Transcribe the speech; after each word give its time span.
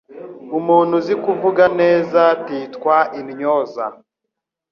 Umuntu 0.59 0.91
uzi 0.99 1.13
kuvuga 1.23 1.63
neza 1.81 2.21
titwa 2.47 2.97
intyoza 3.19 3.85